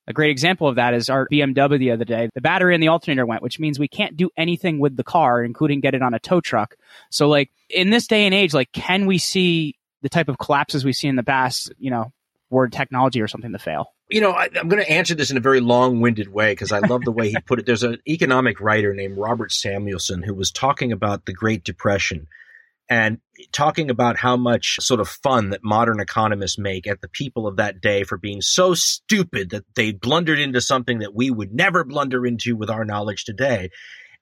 [0.09, 2.29] a great example of that is our BMW the other day.
[2.33, 5.43] The battery and the alternator went, which means we can't do anything with the car,
[5.43, 6.75] including get it on a tow truck.
[7.11, 10.83] So, like, in this day and age, like, can we see the type of collapses
[10.83, 12.11] we see in the past, you know,
[12.49, 13.93] word technology or something to fail?
[14.09, 16.71] You know, I, am going to answer this in a very long winded way because
[16.71, 17.67] I love the way he put it.
[17.67, 22.25] There's an economic writer named Robert Samuelson who was talking about the Great Depression
[22.89, 23.19] and
[23.51, 27.57] talking about how much sort of fun that modern economists make at the people of
[27.57, 31.83] that day for being so stupid that they blundered into something that we would never
[31.83, 33.69] blunder into with our knowledge today.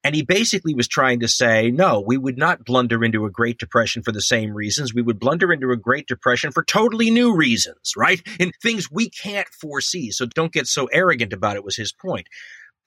[0.04, 3.58] And he basically was trying to say, no, we would not blunder into a Great
[3.58, 4.94] Depression for the same reasons.
[4.94, 8.22] We would blunder into a Great Depression for totally new reasons, right?
[8.40, 10.12] And things we can't foresee.
[10.12, 12.28] So don't get so arrogant about it, was his point.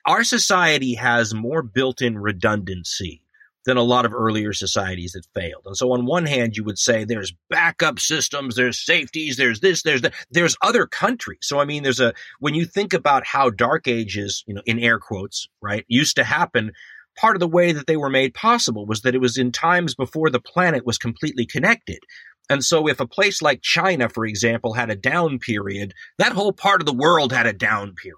[0.07, 3.23] Our society has more built in redundancy
[3.71, 5.63] than a lot of earlier societies that failed.
[5.65, 9.85] And so on one hand, you would say there's backup systems, there's safeties, there's this,
[9.85, 11.39] there's that, there's other countries.
[11.43, 14.81] So I mean, there's a, when you think about how dark ages, you know, in
[14.81, 16.73] air quotes, right, used to happen,
[17.17, 19.95] part of the way that they were made possible was that it was in times
[19.95, 22.01] before the planet was completely connected.
[22.49, 26.53] And so if a place like China, for example, had a down period, that whole
[26.53, 28.17] part of the world had a down period.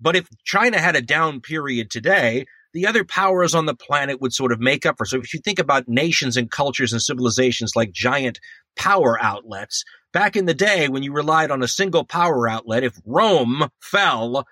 [0.00, 4.34] But if China had a down period today, the other powers on the planet would
[4.34, 5.06] sort of make up for.
[5.06, 8.38] So if you think about nations and cultures and civilizations like giant
[8.76, 12.92] power outlets, back in the day when you relied on a single power outlet, if
[13.06, 14.44] Rome fell,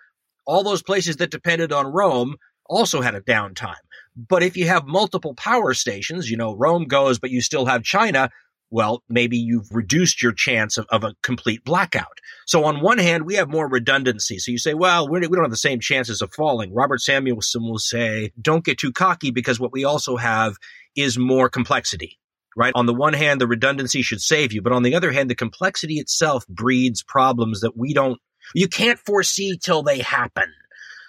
[0.47, 3.75] all those places that depended on Rome also had a downtime.
[4.17, 7.83] But if you have multiple power stations, you know, Rome goes, but you still have
[7.83, 8.31] China,
[8.75, 12.19] well, maybe you've reduced your chance of, of a complete blackout.
[12.45, 14.39] So on one hand, we have more redundancy.
[14.39, 16.75] So you say, well, we don't have the same chances of falling.
[16.75, 20.57] Robert Samuelson will say, don't get too cocky because what we also have
[20.97, 22.19] is more complexity
[22.57, 22.73] right?
[22.77, 25.35] On the one hand, the redundancy should save you, but on the other hand, the
[25.35, 28.21] complexity itself breeds problems that we don't,
[28.55, 30.45] you can't foresee till they happen.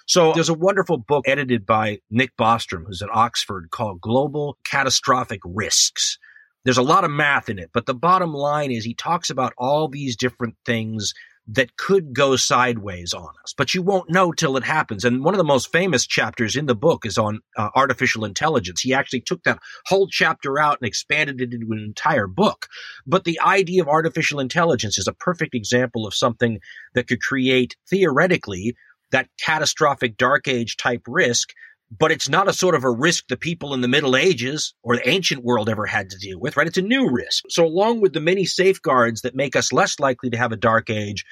[0.08, 5.41] So there's a wonderful book edited by Nick Bostrom, who's at Oxford, called Global Catastrophic
[5.45, 6.17] Risks.
[6.65, 9.54] There's a lot of math in it, but the bottom line is he talks about
[9.58, 11.13] all these different things
[11.47, 15.06] that could go sideways on us, but you won't know till it happens.
[15.06, 18.82] And one of the most famous chapters in the book is on uh, artificial intelligence.
[18.82, 22.67] He actually took that whole chapter out and expanded it into an entire book.
[23.06, 26.60] But the idea of artificial intelligence is a perfect example of something
[26.95, 28.75] that could create theoretically
[29.12, 31.54] that catastrophic dark age type risk
[31.91, 34.95] but it's not a sort of a risk the people in the Middle Ages or
[34.95, 36.67] the ancient world ever had to deal with, right?
[36.67, 37.43] It's a new risk.
[37.50, 40.89] So, along with the many safeguards that make us less likely to have a dark
[40.89, 41.24] age,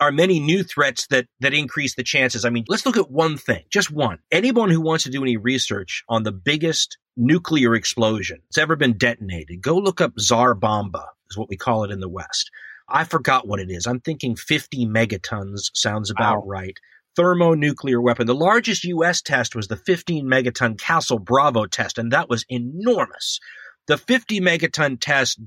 [0.00, 2.44] are many new threats that that increase the chances.
[2.44, 4.18] I mean, let's look at one thing, just one.
[4.32, 8.96] Anyone who wants to do any research on the biggest nuclear explosion that's ever been
[8.96, 12.50] detonated, go look up Tsar Bomba, is what we call it in the West.
[12.88, 13.86] I forgot what it is.
[13.86, 16.48] I'm thinking 50 megatons sounds about wow.
[16.48, 16.76] right
[17.16, 18.26] thermonuclear weapon.
[18.26, 19.22] The largest U.S.
[19.22, 23.40] test was the 15 megaton Castle Bravo test, and that was enormous.
[23.86, 25.40] The 50 megaton test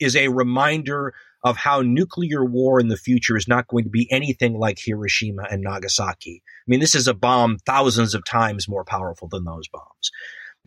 [0.00, 4.10] is a reminder of how nuclear war in the future is not going to be
[4.10, 6.42] anything like Hiroshima and Nagasaki.
[6.44, 10.10] I mean, this is a bomb thousands of times more powerful than those bombs.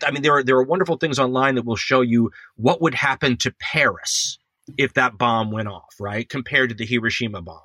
[0.04, 2.96] I mean, there are, there are wonderful things online that will show you what would
[2.96, 4.40] happen to Paris
[4.78, 6.28] if that bomb went off, right?
[6.28, 7.62] Compared to the Hiroshima bomb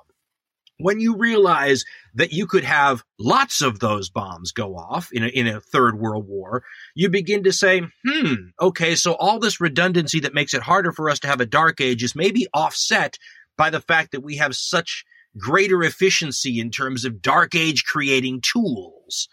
[0.79, 5.27] when you realize that you could have lots of those bombs go off in a,
[5.27, 6.63] in a third world war,
[6.95, 11.09] you begin to say, hmm, okay, so all this redundancy that makes it harder for
[11.09, 13.17] us to have a dark age is maybe offset
[13.57, 15.03] by the fact that we have such
[15.37, 19.27] greater efficiency in terms of dark age creating tools.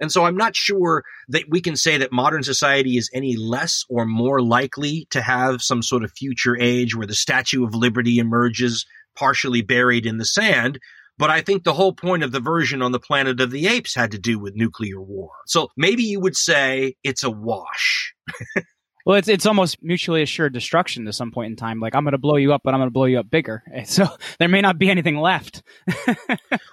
[0.00, 3.84] And so I'm not sure that we can say that modern society is any less
[3.88, 8.18] or more likely to have some sort of future age where the Statue of Liberty
[8.18, 10.78] emerges partially buried in the sand.
[11.16, 13.94] But I think the whole point of the version on the Planet of the Apes
[13.94, 15.30] had to do with nuclear war.
[15.46, 18.14] So maybe you would say it's a wash.
[19.06, 21.78] well, it's it's almost mutually assured destruction to some point in time.
[21.78, 23.62] Like I'm going to blow you up, but I'm going to blow you up bigger.
[23.84, 24.08] So
[24.40, 25.62] there may not be anything left.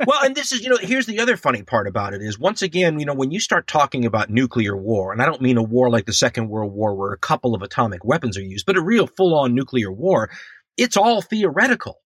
[0.08, 2.64] well, and this is you know here's the other funny part about it is once
[2.64, 5.64] again you know when you start talking about nuclear war, and I don't mean a
[5.64, 8.78] war like the Second World War where a couple of atomic weapons are used, but
[8.78, 10.32] a real full on nuclear war.
[10.78, 12.02] It's all theoretical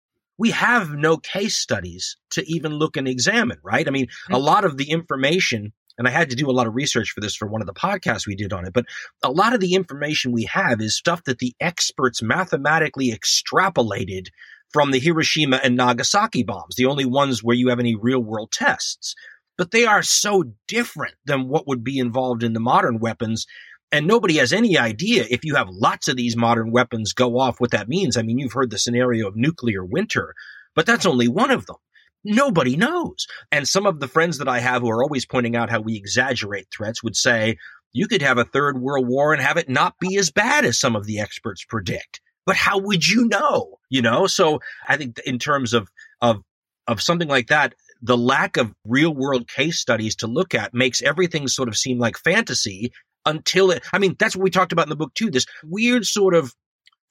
[0.41, 3.87] we have no case studies to even look and examine, right?
[3.87, 4.35] I mean, mm-hmm.
[4.35, 7.21] a lot of the information and I had to do a lot of research for
[7.21, 8.73] this for one of the podcasts we did on it.
[8.73, 8.87] But
[9.23, 14.29] a lot of the information we have is stuff that the experts mathematically extrapolated
[14.73, 18.51] from the Hiroshima and Nagasaki bombs, the only ones where you have any real world
[18.51, 19.15] tests.
[19.59, 23.45] But they are so different than what would be involved in the modern weapons.
[23.93, 27.61] And nobody has any idea if you have lots of these modern weapons go off
[27.61, 28.17] what that means.
[28.17, 30.35] I mean, you've heard the scenario of nuclear winter,
[30.77, 31.77] but that's only one of them.
[32.23, 33.27] Nobody knows.
[33.51, 35.97] And some of the friends that I have who are always pointing out how we
[35.97, 37.57] exaggerate threats would say,
[37.93, 40.79] you could have a third world war and have it not be as bad as
[40.79, 42.21] some of the experts predict.
[42.47, 43.79] But how would you know?
[43.89, 45.89] You know, so I think in terms of,
[46.21, 46.43] of,
[46.87, 51.03] of something like that, the lack of real world case studies to look at makes
[51.03, 52.93] everything sort of seem like fantasy
[53.27, 55.31] until it, I mean, that's what we talked about in the book too.
[55.31, 56.55] This weird sort of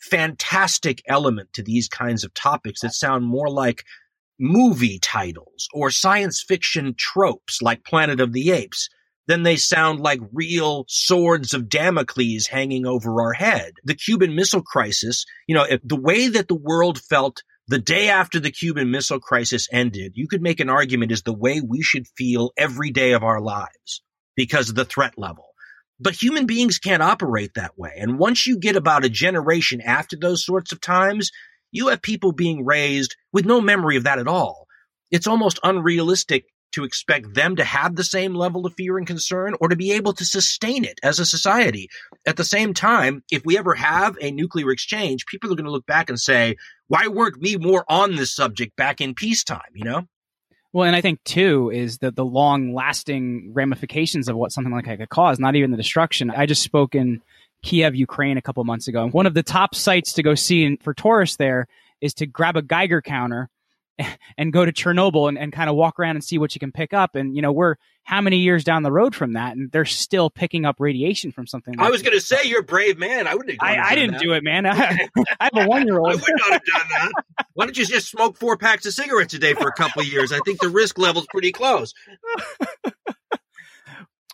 [0.01, 3.83] fantastic element to these kinds of topics that sound more like
[4.39, 8.89] movie titles or science fiction tropes like Planet of the Apes,
[9.27, 13.73] then they sound like real swords of Damocles hanging over our head.
[13.83, 18.39] The Cuban Missile Crisis, you know, the way that the world felt the day after
[18.39, 22.07] the Cuban Missile Crisis ended, you could make an argument is the way we should
[22.17, 24.01] feel every day of our lives
[24.35, 25.48] because of the threat level.
[25.99, 27.93] But human beings can't operate that way.
[27.97, 31.31] And once you get about a generation after those sorts of times,
[31.71, 34.67] you have people being raised with no memory of that at all.
[35.11, 39.55] It's almost unrealistic to expect them to have the same level of fear and concern
[39.59, 41.89] or to be able to sustain it as a society.
[42.27, 45.71] At the same time, if we ever have a nuclear exchange, people are going to
[45.71, 46.55] look back and say,
[46.87, 50.03] why weren't we more on this subject back in peacetime, you know?
[50.71, 54.85] Well, and I think too is that the long lasting ramifications of what something like
[54.85, 56.29] that could cause, not even the destruction.
[56.29, 57.21] I just spoke in
[57.63, 59.03] Kiev, Ukraine a couple months ago.
[59.03, 61.67] And one of the top sites to go see for tourists there
[62.01, 63.49] is to grab a Geiger counter
[64.37, 66.71] and go to Chernobyl and, and kind of walk around and see what you can
[66.71, 67.15] pick up.
[67.15, 69.55] And, you know, we're how many years down the road from that?
[69.55, 71.75] And they're still picking up radiation from something.
[71.75, 73.27] Like I was going to say, you're a brave man.
[73.27, 74.21] I wouldn't I, I didn't that.
[74.21, 74.65] do it, man.
[74.65, 75.07] I,
[75.39, 76.09] I have a one year old.
[76.09, 77.11] I would not have done that.
[77.53, 80.07] Why don't you just smoke four packs of cigarettes a day for a couple of
[80.07, 80.31] years?
[80.31, 81.93] I think the risk level's pretty close.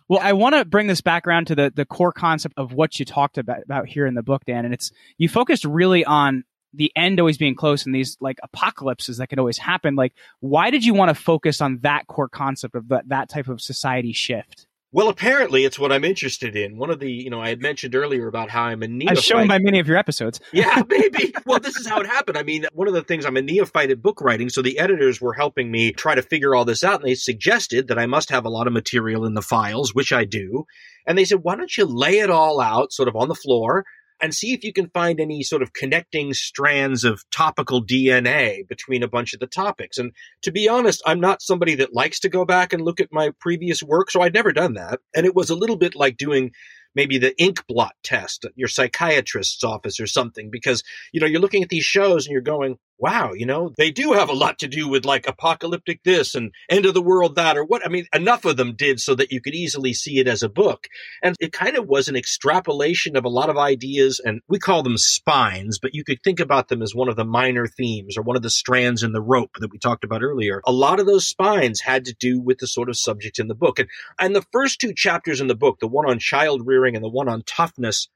[0.08, 3.00] Well, I want to bring this back around to the, the core concept of what
[3.00, 4.64] you talked about, about here in the book, Dan.
[4.64, 6.44] And it's you focused really on
[6.76, 9.96] the end always being close and these like apocalypses that could always happen.
[9.96, 13.48] Like, why did you want to focus on that core concept of that, that type
[13.48, 14.68] of society shift?
[14.96, 16.78] Well, apparently it's what I'm interested in.
[16.78, 19.18] One of the, you know, I had mentioned earlier about how I'm a neophyte.
[19.18, 20.40] I've shown by many of your episodes.
[20.54, 21.34] yeah, maybe.
[21.46, 22.38] well, this is how it happened.
[22.38, 25.20] I mean, one of the things I'm a neophyte at book writing, so the editors
[25.20, 28.30] were helping me try to figure all this out, and they suggested that I must
[28.30, 30.66] have a lot of material in the files, which I do.
[31.06, 33.84] And they said, why don't you lay it all out sort of on the floor?
[34.22, 39.04] And see if you can find any sort of connecting strands of topical DNA between
[39.04, 39.98] a bunch of the topics.
[39.98, 40.12] And
[40.44, 43.32] to be honest, I'm not somebody that likes to go back and look at my
[43.40, 45.00] previous work, so I'd never done that.
[45.16, 46.52] And it was a little bit like doing
[46.96, 51.42] maybe the ink blot test at your psychiatrist's office or something because you know you're
[51.42, 54.60] looking at these shows and you're going wow, you know, they do have a lot
[54.60, 57.86] to do with like apocalyptic this and end of the world that or what.
[57.86, 60.50] I mean, enough of them did so that you could easily see it as a
[60.50, 60.88] book.
[61.22, 64.84] And it kind of was an extrapolation of a lot of ideas and we call
[64.84, 68.22] them spines, but you could think about them as one of the minor themes or
[68.22, 70.62] one of the strands in the rope that we talked about earlier.
[70.66, 73.56] A lot of those spines had to do with the sort of subject in the
[73.56, 73.80] book.
[73.80, 77.04] And, and the first two chapters in the book, the one on child rearing and
[77.04, 78.08] the one on toughness,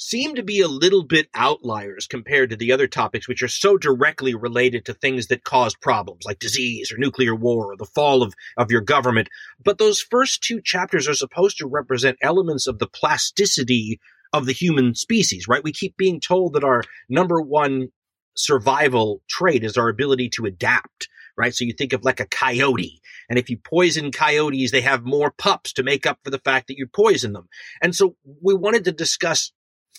[0.00, 3.76] seem to be a little bit outliers compared to the other topics, which are so
[3.76, 8.22] directly related to things that cause problems like disease or nuclear war or the fall
[8.22, 9.28] of, of your government.
[9.62, 14.00] But those first two chapters are supposed to represent elements of the plasticity
[14.32, 15.62] of the human species, right?
[15.62, 17.88] We keep being told that our number one
[18.34, 21.54] survival trait is our ability to adapt right?
[21.54, 23.00] So you think of like a coyote.
[23.30, 26.66] And if you poison coyotes, they have more pups to make up for the fact
[26.66, 27.48] that you poison them.
[27.80, 29.50] And so we wanted to discuss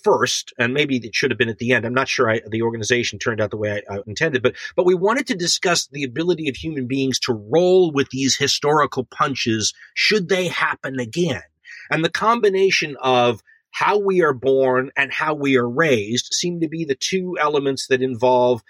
[0.03, 1.85] first, and maybe it should have been at the end.
[1.85, 4.85] I'm not sure I, the organization turned out the way I, I, intended, but but
[4.85, 9.73] we wanted to discuss the ability of human beings to roll with these historical punches
[9.93, 11.43] should they happen again,
[11.89, 16.67] and the combination of how we are born and how we are raised seem to
[16.67, 18.61] be the two elements that involve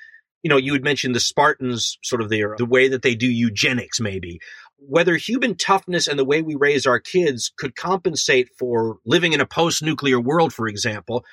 [0.43, 3.27] you know, you had mentioned the Spartans, sort of their the way that they do
[3.27, 4.39] eugenics, maybe
[4.81, 9.39] whether human toughness and the way we raise our kids could compensate for living in
[9.39, 11.23] a post nuclear world, for example,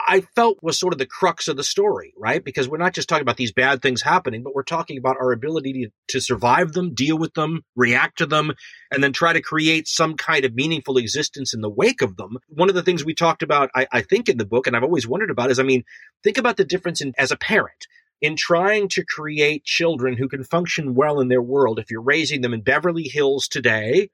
[0.00, 2.42] I felt was sort of the crux of the story, right?
[2.42, 5.32] Because we're not just talking about these bad things happening, but we're talking about our
[5.32, 8.52] ability to, to survive them, deal with them, react to them,
[8.90, 12.38] and then try to create some kind of meaningful existence in the wake of them.
[12.48, 14.82] One of the things we talked about, I, I think, in the book, and I've
[14.82, 15.84] always wondered about is, I mean,
[16.24, 17.86] think about the difference in as a parent
[18.20, 22.40] in trying to create children who can function well in their world if you're raising
[22.40, 24.08] them in Beverly Hills today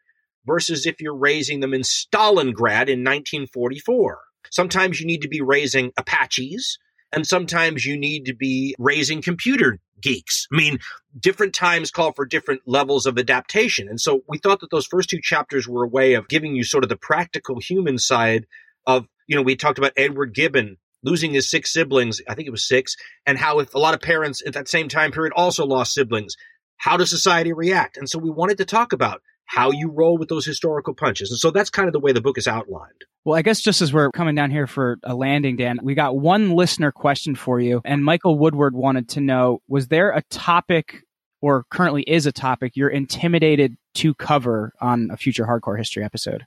[0.47, 4.21] versus if you're raising them in Stalingrad in 1944.
[4.51, 6.79] Sometimes you need to be raising Apaches
[7.13, 10.47] and sometimes you need to be raising computer geeks.
[10.53, 10.79] I mean,
[11.19, 13.89] different times call for different levels of adaptation.
[13.89, 16.65] And so we thought that those first two chapters were a way of giving you
[16.65, 18.47] sort of the practical human side
[18.87, 22.21] of, you know, we talked about Edward Gibbon losing his six siblings.
[22.29, 22.97] I think it was six
[23.27, 26.37] and how if a lot of parents at that same time period also lost siblings,
[26.77, 27.97] how does society react?
[27.97, 31.31] And so we wanted to talk about how you roll with those historical punches.
[31.31, 33.05] And so that's kind of the way the book is outlined.
[33.25, 36.17] Well, I guess just as we're coming down here for a landing, Dan, we got
[36.17, 37.81] one listener question for you.
[37.85, 41.03] And Michael Woodward wanted to know Was there a topic
[41.43, 46.47] or currently is a topic you're intimidated to cover on a future hardcore history episode?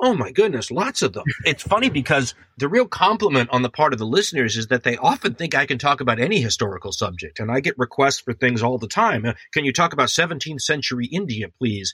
[0.00, 1.24] Oh my goodness, lots of them.
[1.44, 4.96] It's funny because the real compliment on the part of the listeners is that they
[4.96, 7.40] often think I can talk about any historical subject.
[7.40, 9.24] And I get requests for things all the time.
[9.26, 11.92] Uh, can you talk about 17th century India, please?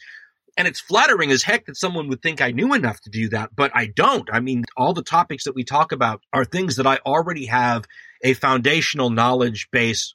[0.57, 3.57] And it's flattering as heck that someone would think I knew enough to do that,
[3.57, 4.29] but I don't.
[4.33, 7.87] I mean, all the topics that we talk about are things that I already have
[8.23, 10.15] a foundational knowledge base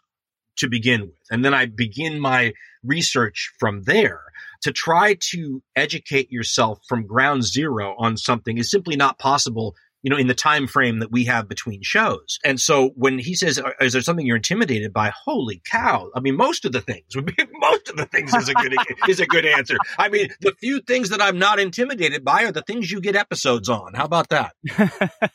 [0.59, 1.25] to begin with.
[1.31, 2.53] And then I begin my
[2.83, 4.21] research from there
[4.61, 10.09] to try to educate yourself from ground zero on something is simply not possible you
[10.09, 12.39] know in the time frame that we have between shows.
[12.45, 15.11] And so when he says uh, is there something you're intimidated by?
[15.25, 16.09] Holy cow.
[16.15, 18.75] I mean most of the things would be most of the things is a good
[19.09, 19.77] is a good answer.
[19.97, 23.15] I mean the few things that i'm not intimidated by are the things you get
[23.15, 23.93] episodes on.
[23.93, 24.53] How about that?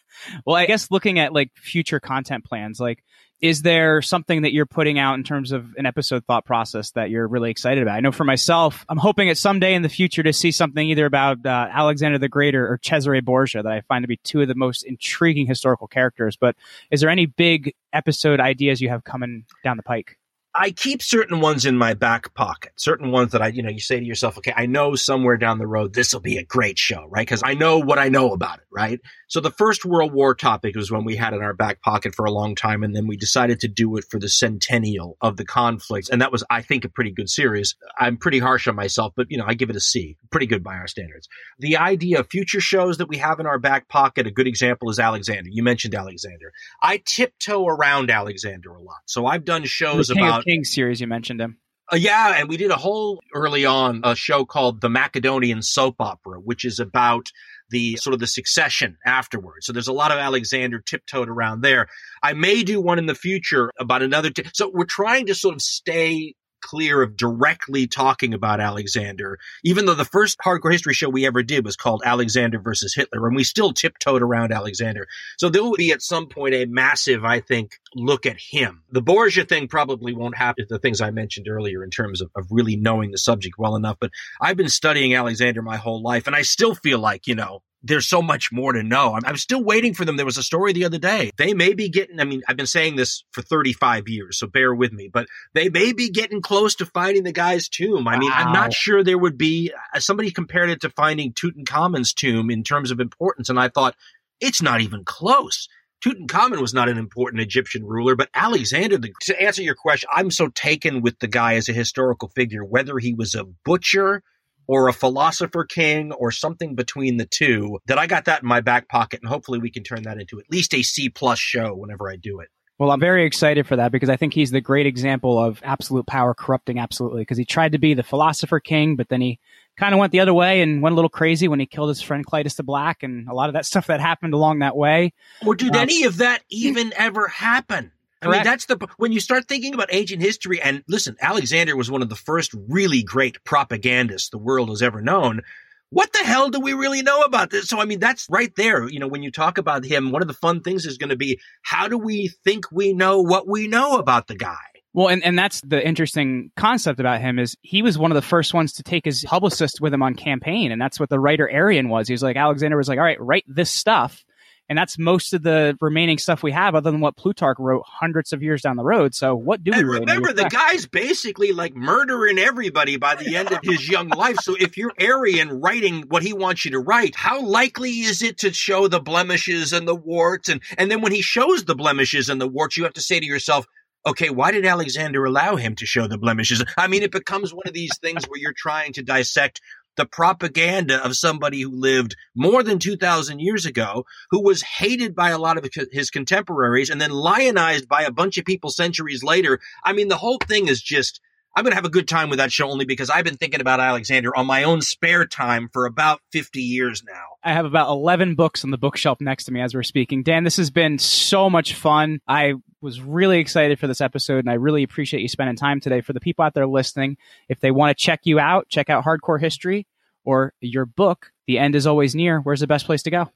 [0.47, 3.03] Well i guess looking at like future content plans like
[3.41, 7.11] is there something that you're putting out in terms of an episode thought process that
[7.11, 7.97] you're really excited about?
[7.97, 10.89] I know for myself, I'm hoping at some day in the future to see something
[10.89, 14.41] either about uh, Alexander the Greater or Cesare Borgia that I find to be two
[14.41, 16.37] of the most intriguing historical characters.
[16.37, 16.57] But
[16.91, 20.19] is there any big episode ideas you have coming down the pike?
[20.57, 23.81] I keep certain ones in my back pocket, certain ones that I, you know, you
[23.81, 26.79] say to yourself, okay, I know somewhere down the road this will be a great
[26.79, 27.27] show, right?
[27.27, 29.01] Because I know what I know about it, right?
[29.27, 32.25] So the first World War topic was one we had in our back pocket for
[32.25, 35.45] a long time, and then we decided to do it for the centennial of the
[35.45, 37.75] conflict, and that was, I think, a pretty good series.
[37.99, 40.63] I'm pretty harsh on myself, but you know, I give it a C, pretty good
[40.63, 41.29] by our standards.
[41.59, 44.89] The idea of future shows that we have in our back pocket, a good example
[44.89, 45.51] is Alexander.
[45.51, 46.53] You mentioned Alexander.
[46.81, 50.15] I tiptoe around Alexander a lot, so I've done shows the
[50.45, 51.01] King series.
[51.01, 51.59] You mentioned him.
[51.93, 55.97] Uh, yeah, and we did a whole early on a show called The Macedonian Soap
[56.01, 57.29] Opera, which is about
[57.71, 59.67] the sort of the succession afterwards.
[59.67, 61.89] So there's a lot of Alexander tiptoed around there.
[62.23, 64.31] I may do one in the future about another.
[64.31, 66.35] T- so we're trying to sort of stay
[66.65, 71.43] clear of directly talking about Alexander, even though the first hardcore history show we ever
[71.43, 75.07] did was called Alexander versus Hitler, and we still tiptoed around Alexander.
[75.37, 78.83] So there will be at some point a massive, I think, look at him.
[78.91, 82.47] The Borgia thing probably won't happen the things I mentioned earlier in terms of, of
[82.51, 84.11] really knowing the subject well enough, but
[84.41, 88.09] I've been studying Alexander my whole life, and I still feel like, you know, there's
[88.09, 89.15] so much more to know.
[89.15, 90.17] I'm, I'm, still waiting for them.
[90.17, 91.31] There was a story the other day.
[91.37, 94.75] They may be getting, I mean, I've been saying this for 35 years, so bear
[94.75, 98.09] with me, but they may be getting close to finding the guy's tomb.
[98.09, 98.39] I mean, wow.
[98.39, 102.65] I'm not sure there would be, uh, somebody compared it to finding Tutankhamun's tomb in
[102.65, 103.51] terms of importance.
[103.51, 103.95] And I thought,
[104.41, 105.69] it's not even close.
[106.03, 110.31] Tutankhamun was not an important Egyptian ruler, but Alexander, the, to answer your question, I'm
[110.31, 114.23] so taken with the guy as a historical figure, whether he was a butcher
[114.67, 118.61] or a philosopher king or something between the two that I got that in my
[118.61, 121.75] back pocket and hopefully we can turn that into at least a C plus show
[121.75, 122.49] whenever I do it.
[122.77, 126.07] Well, I'm very excited for that because I think he's the great example of absolute
[126.07, 129.39] power corrupting absolutely because he tried to be the philosopher king, but then he
[129.77, 132.03] kind of went the other way and went a little crazy when he killed his
[132.03, 135.13] friend Cleitus the Black and a lot of that stuff that happened along that way.
[135.47, 137.93] Or did um, any of that even ever happen?
[138.23, 140.61] I mean, that's the when you start thinking about ancient history.
[140.61, 145.01] And listen, Alexander was one of the first really great propagandists the world has ever
[145.01, 145.43] known.
[145.91, 147.69] What the hell do we really know about this?
[147.69, 148.89] So, I mean, that's right there.
[148.89, 151.17] You know, when you talk about him, one of the fun things is going to
[151.17, 154.57] be how do we think we know what we know about the guy?
[154.93, 158.23] Well, and, and that's the interesting concept about him is he was one of the
[158.23, 160.71] first ones to take his publicist with him on campaign.
[160.73, 162.07] And that's what the writer Arrian was.
[162.07, 164.25] He was like, Alexander was like, all right, write this stuff
[164.69, 168.33] and that's most of the remaining stuff we have, other than what Plutarch wrote hundreds
[168.33, 169.15] of years down the road.
[169.15, 170.33] So, what do we and really remember?
[170.33, 174.37] The guy's basically like murdering everybody by the end of his young life.
[174.41, 178.39] So, if you're Arrian writing what he wants you to write, how likely is it
[178.39, 180.49] to show the blemishes and the warts?
[180.49, 183.21] And and then when he shows the blemishes and the warts, you have to say
[183.21, 183.67] to yourself,
[184.07, 186.65] okay, why did Alexander allow him to show the blemishes?
[186.77, 189.61] I mean, it becomes one of these things where you're trying to dissect
[189.97, 195.31] the propaganda of somebody who lived more than 2,000 years ago, who was hated by
[195.31, 199.61] a lot of his contemporaries and then lionized by a bunch of people centuries later.
[199.85, 201.21] I mean, the whole thing is just
[201.57, 203.61] I'm going to have a good time with that show only because I've been thinking
[203.61, 207.23] about Alexander on my own spare time for about 50 years now.
[207.45, 210.25] I have about 11 books on the bookshelf next to me as we're speaking.
[210.25, 212.19] Dan, this has been so much fun.
[212.27, 212.55] I
[212.85, 216.03] was really excited for this episode and I really appreciate you spending time today.
[216.03, 217.17] For the people out there listening,
[217.49, 219.87] if they want to check you out, check out Hardcore History
[220.25, 223.31] or your book, The End is Always Near, where's the best place to go?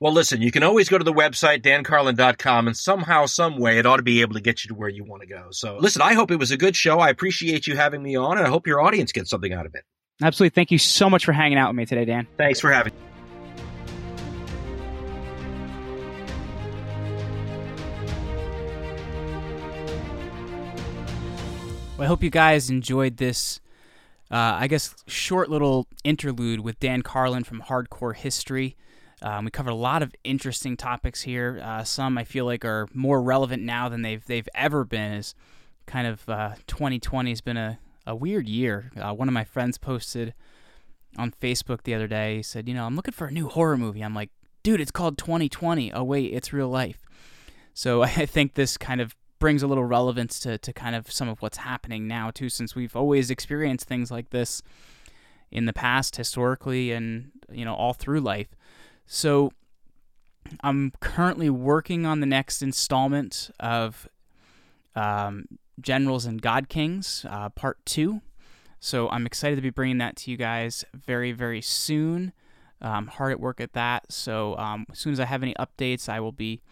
[0.00, 3.86] Well, listen, you can always go to the website, dancarlin.com, and somehow, some way, it
[3.86, 5.48] ought to be able to get you to where you want to go.
[5.50, 7.00] So, listen, I hope it was a good show.
[7.00, 9.74] I appreciate you having me on, and I hope your audience gets something out of
[9.74, 9.82] it.
[10.22, 10.54] Absolutely.
[10.54, 12.28] Thank you so much for hanging out with me today, Dan.
[12.36, 13.07] Thanks for having me.
[21.98, 23.60] Well, I hope you guys enjoyed this,
[24.30, 28.76] uh, I guess, short little interlude with Dan Carlin from Hardcore History.
[29.20, 31.60] Um, we covered a lot of interesting topics here.
[31.60, 35.12] Uh, some I feel like are more relevant now than they've they've ever been.
[35.14, 35.34] As
[35.86, 38.92] kind of uh, 2020 has been a, a weird year.
[38.96, 40.34] Uh, one of my friends posted
[41.16, 42.36] on Facebook the other day.
[42.36, 44.30] He said, "You know, I'm looking for a new horror movie." I'm like,
[44.62, 47.00] "Dude, it's called 2020." Oh wait, it's real life.
[47.74, 51.28] So I think this kind of brings a little relevance to, to kind of some
[51.28, 54.62] of what's happening now too, since we've always experienced things like this
[55.50, 58.48] in the past historically and you know all through life.
[59.06, 59.52] So
[60.62, 64.08] I'm currently working on the next installment of
[64.94, 65.46] um,
[65.80, 68.20] Generals and God Kings, uh, Part 2.
[68.80, 72.32] So I'm excited to be bringing that to you guys very, very soon.
[72.80, 74.12] I'm hard at work at that.
[74.12, 76.62] So um, as soon as I have any updates, I will be,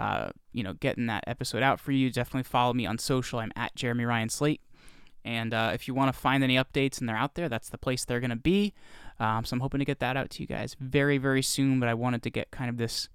[0.00, 2.10] uh, you know, getting that episode out for you.
[2.10, 3.38] Definitely follow me on social.
[3.38, 4.62] I'm at Jeremy Ryan Slate.
[5.24, 7.76] And uh, if you want to find any updates and they're out there, that's the
[7.76, 8.72] place they're going to be.
[9.18, 11.78] Um, so I'm hoping to get that out to you guys very, very soon.
[11.78, 13.10] But I wanted to get kind of this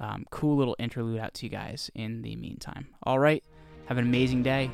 [0.00, 2.88] um, cool little interlude out to you guys in the meantime.
[3.02, 3.44] All right.
[3.86, 4.70] Have an amazing day.